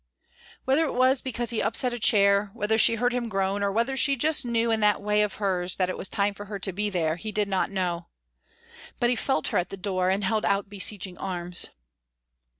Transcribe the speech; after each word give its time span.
Whether 0.65 0.85
it 0.85 0.95
was 0.95 1.21
because 1.21 1.51
he 1.51 1.61
upset 1.61 1.93
a 1.93 1.99
chair, 1.99 2.49
whether 2.55 2.79
she 2.79 2.95
heard 2.95 3.13
him 3.13 3.29
groan, 3.29 3.61
or 3.61 3.71
whether 3.71 3.95
she 3.95 4.15
just 4.15 4.43
knew 4.43 4.71
in 4.71 4.79
that 4.79 4.99
way 4.99 5.21
of 5.21 5.35
hers 5.35 5.75
that 5.75 5.91
it 5.91 5.95
was 5.97 6.09
time 6.09 6.33
for 6.33 6.45
her 6.45 6.57
to 6.57 6.73
be 6.73 6.89
there, 6.89 7.17
he 7.17 7.31
did 7.31 7.47
not 7.47 7.69
know. 7.69 8.07
But 8.99 9.11
he 9.11 9.15
felt 9.15 9.49
her 9.49 9.59
at 9.59 9.69
the 9.69 9.77
door, 9.77 10.09
and 10.09 10.23
held 10.23 10.43
out 10.43 10.69
beseeching 10.69 11.19
arms. 11.19 11.69